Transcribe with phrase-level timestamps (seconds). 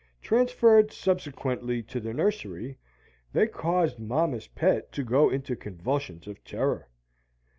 [0.23, 2.79] Transferred subsequently to the nursery,
[3.33, 6.89] they caused Mamma's Pet to go into convulsions of terror.